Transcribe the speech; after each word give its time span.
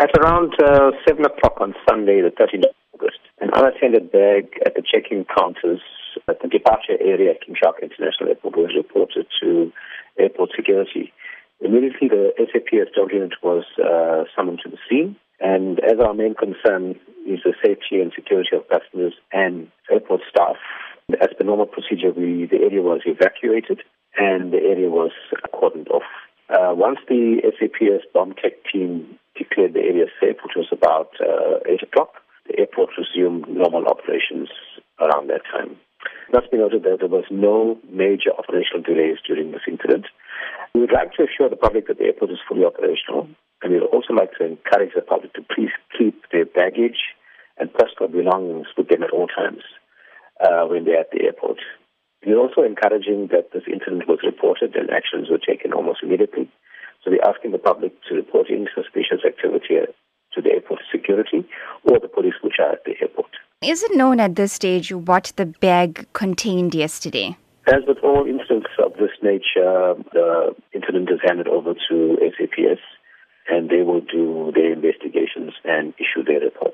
At 0.00 0.16
around 0.16 0.54
uh, 0.64 0.92
7 1.06 1.22
o'clock 1.26 1.60
on 1.60 1.74
Sunday, 1.86 2.22
the 2.22 2.30
13th 2.30 2.64
of 2.64 2.74
August, 2.94 3.18
an 3.42 3.50
unattended 3.52 4.10
bag 4.10 4.48
at 4.64 4.74
the 4.74 4.80
check-in 4.80 5.26
counters 5.26 5.82
at 6.26 6.40
the 6.40 6.48
departure 6.48 6.96
area 6.98 7.32
at 7.32 7.44
King 7.44 7.54
Shaka 7.54 7.82
International 7.82 8.30
Airport 8.30 8.56
was 8.56 8.72
reported 8.74 9.26
to 9.42 9.70
airport 10.18 10.52
security. 10.56 11.12
Immediately, 11.60 12.08
the 12.08 12.32
SAPS 12.38 12.96
unit 13.12 13.34
was 13.42 13.64
uh, 13.76 14.24
summoned 14.34 14.60
to 14.64 14.70
the 14.70 14.78
scene, 14.88 15.16
and 15.38 15.78
as 15.80 16.00
our 16.00 16.14
main 16.14 16.34
concern 16.34 16.96
is 17.28 17.40
the 17.44 17.52
safety 17.62 18.00
and 18.00 18.10
security 18.16 18.56
of 18.56 18.66
passengers 18.70 19.12
and 19.34 19.68
airport 19.92 20.22
staff, 20.30 20.56
as 21.20 21.28
per 21.36 21.44
normal 21.44 21.66
procedure, 21.66 22.10
we, 22.16 22.48
the 22.50 22.64
area 22.64 22.80
was 22.80 23.02
evacuated 23.04 23.82
and 24.16 24.50
the 24.50 24.64
area 24.64 24.88
was 24.88 25.12
cordoned 25.52 25.90
off. 25.90 26.08
Uh, 26.48 26.72
once 26.74 26.98
the 27.06 27.42
SAPS 27.60 28.06
bomb 28.14 28.32
tech 28.32 28.52
team 28.72 29.19
declared 29.50 29.74
the 29.74 29.80
area 29.80 30.06
safe, 30.20 30.36
which 30.42 30.54
was 30.56 30.68
about 30.70 31.10
uh, 31.20 31.58
8 31.66 31.82
o'clock, 31.82 32.14
the 32.46 32.58
airport 32.58 32.90
resumed 32.96 33.48
normal 33.48 33.86
operations 33.86 34.48
around 35.00 35.28
that 35.28 35.42
time. 35.50 35.76
It 36.28 36.34
must 36.34 36.50
be 36.50 36.58
noted 36.58 36.84
that 36.84 36.98
there 37.00 37.08
was 37.08 37.26
no 37.30 37.78
major 37.90 38.30
operational 38.30 38.82
delays 38.82 39.18
during 39.26 39.50
this 39.50 39.66
incident. 39.68 40.06
We 40.74 40.80
would 40.80 40.92
like 40.92 41.12
to 41.14 41.24
assure 41.24 41.50
the 41.50 41.56
public 41.56 41.88
that 41.88 41.98
the 41.98 42.04
airport 42.04 42.30
is 42.30 42.38
fully 42.48 42.64
operational, 42.64 43.28
and 43.62 43.72
we 43.72 43.80
would 43.80 43.90
also 43.90 44.14
like 44.14 44.32
to 44.38 44.46
encourage 44.46 44.94
the 44.94 45.02
public 45.02 45.34
to 45.34 45.42
please 45.42 45.74
keep 45.98 46.22
their 46.32 46.46
baggage 46.46 47.12
and 47.58 47.72
personal 47.74 48.08
belongings 48.08 48.68
with 48.76 48.88
them 48.88 49.02
at 49.02 49.10
all 49.10 49.26
times 49.26 49.62
uh, 50.40 50.64
when 50.64 50.84
they're 50.84 51.00
at 51.00 51.10
the 51.10 51.24
airport. 51.24 51.58
We're 52.24 52.38
also 52.38 52.62
encouraging 52.62 53.28
that 53.32 53.52
this 53.52 53.64
incident 53.66 54.08
was 54.08 54.20
reported 54.24 54.76
and 54.76 54.90
actions 54.90 55.28
were 55.30 55.40
taken 55.40 55.72
almost 55.72 56.02
immediately. 56.02 56.48
So 57.02 57.10
we're 57.10 57.24
asking 57.24 57.52
the 57.52 57.58
public 57.58 57.92
to 58.08 58.14
report 58.14 58.48
any 58.50 58.68
security 61.10 61.48
or 61.84 61.98
the 61.98 62.08
police 62.08 62.34
which 62.42 62.54
are 62.58 62.72
at 62.72 62.84
the 62.84 62.94
airport. 63.00 63.30
Is 63.62 63.82
it 63.82 63.96
known 63.96 64.20
at 64.20 64.36
this 64.36 64.52
stage 64.52 64.92
what 64.92 65.32
the 65.36 65.46
bag 65.46 66.06
contained 66.12 66.74
yesterday? 66.74 67.36
As 67.66 67.82
with 67.86 67.98
all 68.02 68.26
incidents 68.26 68.70
of 68.82 68.92
this 68.94 69.10
nature, 69.22 69.94
the 70.12 70.54
incident 70.72 71.10
is 71.10 71.20
handed 71.22 71.46
over 71.46 71.74
to 71.88 72.16
SAPS 72.38 72.80
and 73.48 73.68
they 73.68 73.82
will 73.82 74.00
do 74.00 74.52
their 74.54 74.72
investigations 74.72 75.52
and 75.64 75.92
issue 75.98 76.24
their 76.24 76.40
report. 76.40 76.69